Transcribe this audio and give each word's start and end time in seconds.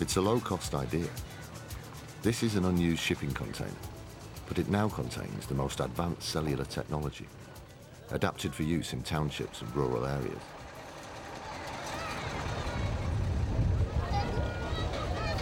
It's 0.00 0.16
a 0.16 0.20
low-cost 0.20 0.74
idea. 0.74 1.06
This 2.22 2.42
is 2.42 2.56
an 2.56 2.64
unused 2.64 3.00
shipping 3.00 3.30
container, 3.30 3.70
but 4.48 4.58
it 4.58 4.68
now 4.68 4.88
contains 4.88 5.46
the 5.46 5.54
most 5.54 5.78
advanced 5.78 6.28
cellular 6.28 6.64
technology, 6.64 7.28
adapted 8.10 8.52
for 8.52 8.64
use 8.64 8.92
in 8.92 9.02
townships 9.02 9.60
and 9.60 9.76
rural 9.76 10.04
areas. 10.04 10.42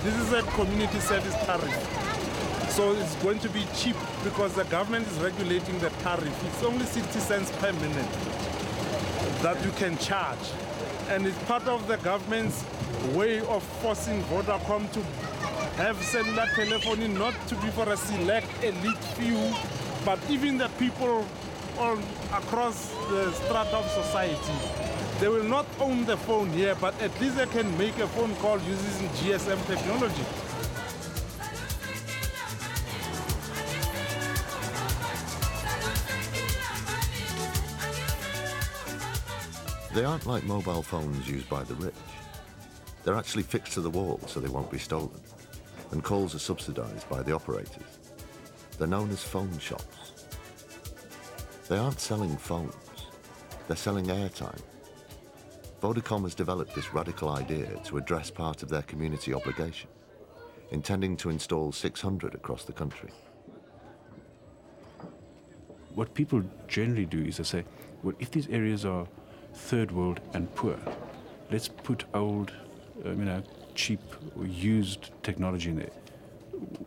This 0.04 0.16
is 0.16 0.32
a 0.34 0.42
community 0.42 1.00
service 1.00 1.34
tariff. 1.46 2.69
So 2.73 2.92
it's 2.92 3.14
going 3.23 3.38
to 3.38 3.48
be 3.48 3.64
cheap 3.74 3.96
because 4.23 4.52
the 4.55 4.64
government 4.64 5.06
is 5.06 5.19
regulating 5.19 5.78
the 5.78 5.88
tariff. 6.02 6.45
It's 6.45 6.62
only 6.62 6.84
60 6.84 7.20
cents 7.20 7.50
per 7.52 7.73
minute 7.73 8.12
that 9.41 9.64
you 9.64 9.70
can 9.73 9.96
charge. 9.96 10.38
And 11.09 11.27
it's 11.27 11.38
part 11.45 11.66
of 11.69 11.88
the 11.88 11.96
government's 11.98 12.64
way 13.16 13.41
of 13.41 13.62
forcing 13.80 14.23
Vodacom 14.24 14.91
to 14.92 15.01
have 15.77 15.97
cellular 16.02 16.47
telephony 16.55 17.09
not 17.09 17.34
to 17.48 17.55
be 17.56 17.69
for 17.69 17.88
a 17.93 17.97
select 17.97 18.47
elite 18.62 19.05
few, 19.16 19.52
but 20.05 20.19
even 20.30 20.59
the 20.59 20.69
people 20.79 21.27
all 21.79 21.98
across 22.33 22.93
the 23.10 23.33
strata 23.33 23.77
of 23.77 23.91
society. 23.91 24.52
They 25.20 25.29
will 25.29 25.45
not 25.45 25.66
own 25.80 26.05
the 26.05 26.16
phone 26.16 26.51
here, 26.51 26.74
but 26.80 27.01
at 27.01 27.19
least 27.20 27.37
they 27.37 27.46
can 27.46 27.77
make 27.79 27.98
a 27.98 28.09
phone 28.09 28.34
call 28.37 28.59
using 28.60 29.09
GSM 29.09 29.66
technology. 29.66 30.24
They 39.95 40.04
aren't 40.04 40.26
like 40.26 40.45
mobile 40.45 40.82
phones 40.82 41.29
used 41.29 41.48
by 41.51 41.65
the 41.65 41.74
rich. 41.74 41.95
They're 43.04 43.16
actually 43.16 43.42
fixed 43.42 43.72
to 43.74 43.80
the 43.80 43.90
wall 43.90 44.20
so 44.26 44.40
they 44.40 44.48
won't 44.48 44.70
be 44.70 44.78
stolen, 44.78 45.20
and 45.90 46.04
calls 46.04 46.34
are 46.34 46.38
subsidised 46.38 47.08
by 47.08 47.22
the 47.22 47.34
operators. 47.34 47.98
They're 48.78 48.86
known 48.86 49.10
as 49.10 49.22
phone 49.22 49.58
shops. 49.58 50.12
They 51.68 51.78
aren't 51.78 52.00
selling 52.00 52.36
phones, 52.36 52.74
they're 53.66 53.76
selling 53.76 54.06
airtime. 54.06 54.60
Vodacom 55.82 56.23
has 56.23 56.34
developed 56.34 56.74
this 56.74 56.95
radical 56.95 57.30
idea 57.30 57.66
to 57.84 57.96
address 57.96 58.30
part 58.30 58.62
of 58.62 58.68
their 58.68 58.82
community 58.82 59.34
obligation, 59.34 59.88
intending 60.70 61.16
to 61.16 61.30
install 61.30 61.73
600 61.73 62.34
across 62.34 62.64
the 62.64 62.73
country. 62.73 63.10
What 65.94 66.14
people 66.14 66.42
generally 66.69 67.04
do 67.04 67.25
is 67.25 67.38
they 67.38 67.44
say, 67.44 67.64
well, 68.03 68.14
if 68.20 68.30
these 68.30 68.48
areas 68.48 68.84
are 68.84 69.06
third 69.54 69.91
world 69.91 70.20
and 70.34 70.53
poor, 70.54 70.78
let's 71.50 71.69
put 71.69 72.04
old, 72.14 72.53
Uh, 73.04 73.10
you 73.10 73.25
know, 73.25 73.42
cheap 73.75 74.00
used 74.44 75.10
technology 75.22 75.70
in 75.70 75.76
there. 75.76 75.91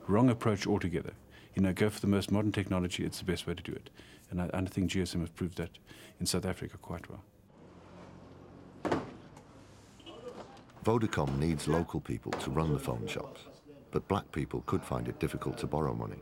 Wrong 0.07 0.29
approach 0.29 0.65
altogether. 0.65 1.13
You 1.55 1.61
know, 1.61 1.73
go 1.73 1.89
for 1.89 1.99
the 1.99 2.07
most 2.07 2.31
modern 2.31 2.51
technology. 2.51 3.03
It's 3.03 3.19
the 3.19 3.25
best 3.25 3.47
way 3.47 3.53
to 3.53 3.63
do 3.63 3.71
it. 3.71 3.89
And 4.29 4.41
I, 4.41 4.49
I 4.53 4.61
think 4.61 4.91
GSM 4.91 5.19
has 5.21 5.29
proved 5.29 5.57
that 5.57 5.71
in 6.19 6.25
South 6.25 6.45
Africa 6.45 6.77
quite 6.77 7.05
well. 7.09 7.23
Vodacom 10.83 11.39
needs 11.39 11.67
local 11.67 11.99
people 11.99 12.31
to 12.33 12.51
run 12.51 12.71
the 12.71 12.79
phone 12.79 13.07
shops, 13.07 13.41
but 13.91 14.07
black 14.07 14.31
people 14.31 14.61
could 14.67 14.83
find 14.83 15.07
it 15.07 15.19
difficult 15.19 15.57
to 15.57 15.65
borrow 15.65 15.95
money. 15.95 16.19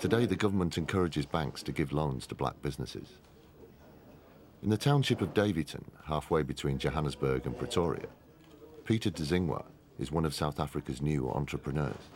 Today, 0.00 0.26
the 0.26 0.34
government 0.34 0.76
encourages 0.76 1.24
banks 1.24 1.62
to 1.62 1.72
give 1.72 1.92
loans 1.92 2.26
to 2.26 2.34
black 2.34 2.60
businesses. 2.62 3.08
In 4.62 4.68
the 4.68 4.76
township 4.76 5.22
of 5.22 5.32
Daveyton, 5.32 5.90
halfway 6.04 6.42
between 6.42 6.76
Johannesburg 6.76 7.46
and 7.46 7.56
Pretoria, 7.56 8.08
Peter 8.84 9.10
Dzingwa 9.10 9.64
is 9.98 10.12
one 10.12 10.26
of 10.26 10.34
South 10.34 10.60
Africa's 10.60 11.00
new 11.00 11.30
entrepreneurs. 11.30 12.10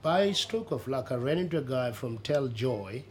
By 0.00 0.30
stroke 0.30 0.70
of 0.70 0.86
luck, 0.86 1.10
I 1.10 1.16
ran 1.16 1.38
into 1.38 1.58
a 1.58 1.62
guy 1.62 1.90
from 1.90 2.18
Teljoy, 2.18 3.02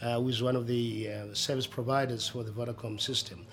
uh, 0.00 0.20
who 0.20 0.28
is 0.28 0.44
one 0.44 0.54
of 0.54 0.68
the 0.68 1.08
uh, 1.08 1.34
service 1.34 1.66
providers 1.66 2.28
for 2.28 2.44
the 2.44 2.52
Vodacom 2.52 3.00
system, 3.00 3.44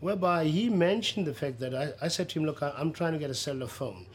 whereby 0.00 0.46
he 0.46 0.70
mentioned 0.70 1.26
the 1.26 1.34
fact 1.34 1.60
that 1.60 1.74
I, 1.74 1.92
I 2.00 2.08
said 2.08 2.30
to 2.30 2.38
him, 2.38 2.46
Look, 2.46 2.62
I, 2.62 2.72
I'm 2.74 2.90
trying 2.90 3.12
to 3.12 3.18
get 3.18 3.28
a 3.28 3.34
cellular 3.34 3.66
phone. 3.66 4.06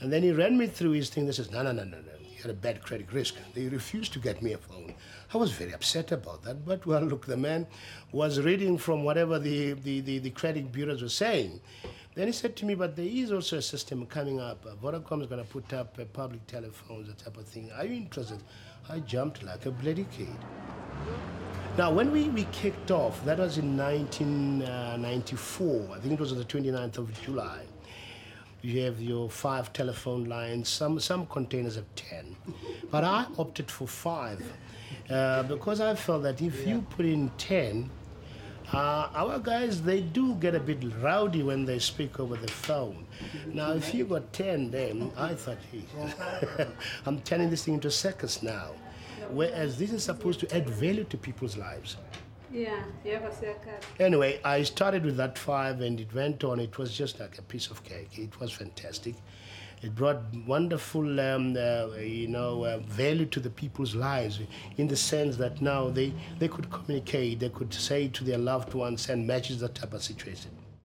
And 0.00 0.12
then 0.12 0.22
he 0.22 0.32
ran 0.32 0.58
me 0.58 0.66
through 0.66 0.90
his 0.90 1.08
thing 1.08 1.24
that 1.26 1.32
says, 1.32 1.50
No, 1.50 1.62
no, 1.62 1.72
no, 1.72 1.84
no, 1.84 1.96
no, 1.96 2.23
had 2.44 2.50
a 2.50 2.54
bad 2.54 2.82
credit 2.82 3.12
risk. 3.12 3.34
They 3.54 3.66
refused 3.68 4.12
to 4.12 4.18
get 4.18 4.42
me 4.42 4.52
a 4.52 4.58
phone. 4.58 4.94
I 5.32 5.38
was 5.38 5.52
very 5.52 5.72
upset 5.72 6.12
about 6.12 6.42
that. 6.44 6.64
But, 6.64 6.86
well, 6.86 7.02
look, 7.02 7.26
the 7.26 7.36
man 7.36 7.66
was 8.12 8.40
reading 8.40 8.76
from 8.76 9.02
whatever 9.02 9.38
the, 9.38 9.72
the, 9.72 10.00
the, 10.00 10.18
the 10.18 10.30
credit 10.30 10.70
bureaus 10.70 11.02
were 11.02 11.08
saying. 11.08 11.60
Then 12.14 12.28
he 12.28 12.32
said 12.32 12.54
to 12.56 12.66
me, 12.66 12.74
but 12.74 12.96
there 12.96 13.06
is 13.06 13.32
also 13.32 13.56
a 13.56 13.62
system 13.62 14.06
coming 14.06 14.40
up. 14.40 14.64
Uh, 14.66 14.74
Vodacom 14.76 15.22
is 15.22 15.26
going 15.26 15.42
to 15.42 15.50
put 15.50 15.72
up 15.72 15.98
uh, 15.98 16.04
public 16.04 16.46
telephones, 16.46 17.08
that 17.08 17.18
type 17.18 17.36
of 17.36 17.46
thing. 17.46 17.70
Are 17.76 17.84
you 17.84 17.96
interested? 17.96 18.40
I 18.88 19.00
jumped 19.00 19.42
like 19.42 19.66
a 19.66 19.70
bloody 19.70 20.06
kid. 20.16 20.28
Now, 21.76 21.90
when 21.90 22.12
we, 22.12 22.28
we 22.28 22.44
kicked 22.52 22.92
off, 22.92 23.24
that 23.24 23.38
was 23.38 23.58
in 23.58 23.76
1994. 23.76 25.88
I 25.92 25.98
think 25.98 26.12
it 26.12 26.20
was 26.20 26.30
on 26.30 26.38
the 26.38 26.44
29th 26.44 26.98
of 26.98 27.22
July. 27.22 27.64
You 28.64 28.80
have 28.84 28.98
your 28.98 29.28
five 29.28 29.74
telephone 29.74 30.24
lines. 30.24 30.70
Some 30.70 30.98
some 30.98 31.26
containers 31.26 31.74
have 31.74 31.94
ten, 31.96 32.34
but 32.90 33.04
I 33.04 33.26
opted 33.38 33.70
for 33.70 33.86
five 33.86 34.42
uh, 35.10 35.42
because 35.42 35.82
I 35.82 35.94
felt 35.94 36.22
that 36.22 36.40
if 36.40 36.66
you 36.66 36.80
put 36.80 37.04
in 37.04 37.30
ten, 37.36 37.90
uh, 38.72 39.10
our 39.14 39.38
guys 39.38 39.82
they 39.82 40.00
do 40.00 40.34
get 40.36 40.54
a 40.54 40.60
bit 40.60 40.82
rowdy 41.02 41.42
when 41.42 41.66
they 41.66 41.78
speak 41.78 42.18
over 42.18 42.36
the 42.36 42.50
phone. 42.50 43.04
Now, 43.52 43.72
if 43.72 43.92
you 43.92 44.06
got 44.06 44.32
ten, 44.32 44.70
then 44.70 45.12
I 45.14 45.34
thought, 45.34 45.58
hey, 45.70 45.84
I'm 47.06 47.20
turning 47.20 47.50
this 47.50 47.66
thing 47.66 47.74
into 47.74 47.88
a 47.88 47.90
circus 47.90 48.42
now. 48.42 48.70
Whereas 49.30 49.78
this 49.78 49.92
is 49.92 50.04
supposed 50.04 50.40
to 50.40 50.56
add 50.56 50.70
value 50.70 51.04
to 51.04 51.18
people's 51.18 51.58
lives. 51.58 51.98
Yeah. 52.54 52.84
Anyway, 53.98 54.40
I 54.44 54.62
started 54.62 55.04
with 55.04 55.16
that 55.16 55.36
five 55.36 55.80
and 55.80 55.98
it 55.98 56.14
went 56.14 56.44
on. 56.44 56.60
It 56.60 56.78
was 56.78 56.96
just 56.96 57.18
like 57.18 57.36
a 57.38 57.42
piece 57.42 57.66
of 57.66 57.82
cake. 57.82 58.16
It 58.16 58.38
was 58.38 58.52
fantastic. 58.52 59.16
It 59.82 59.94
brought 59.96 60.22
wonderful, 60.46 61.20
um, 61.20 61.56
uh, 61.56 61.96
you 61.96 62.28
know, 62.28 62.64
uh, 62.64 62.78
value 62.78 63.26
to 63.26 63.40
the 63.40 63.50
people's 63.50 63.96
lives 63.96 64.38
in 64.76 64.86
the 64.86 64.96
sense 64.96 65.36
that 65.36 65.60
now 65.60 65.90
they, 65.90 66.14
they 66.38 66.46
could 66.46 66.70
communicate, 66.70 67.40
they 67.40 67.48
could 67.48 67.74
say 67.74 68.06
to 68.08 68.22
their 68.22 68.38
loved 68.38 68.72
ones 68.72 69.08
and 69.08 69.26
matches 69.26 69.58
that 69.60 69.74
type 69.74 69.92
of 69.92 70.02
situation. 70.02 70.52